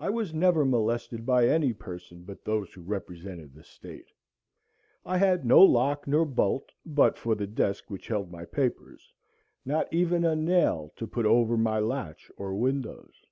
I 0.00 0.10
was 0.10 0.34
never 0.34 0.64
molested 0.64 1.24
by 1.24 1.46
any 1.46 1.72
person 1.72 2.24
but 2.24 2.44
those 2.44 2.72
who 2.72 2.80
represented 2.82 3.54
the 3.54 3.62
state. 3.62 4.08
I 5.06 5.16
had 5.18 5.44
no 5.44 5.62
lock 5.62 6.08
nor 6.08 6.24
bolt 6.26 6.72
but 6.84 7.16
for 7.16 7.36
the 7.36 7.46
desk 7.46 7.88
which 7.88 8.08
held 8.08 8.32
my 8.32 8.46
papers, 8.46 9.12
not 9.64 9.86
even 9.92 10.24
a 10.24 10.34
nail 10.34 10.92
to 10.96 11.06
put 11.06 11.24
over 11.24 11.56
my 11.56 11.78
latch 11.78 12.32
or 12.36 12.52
windows. 12.56 13.26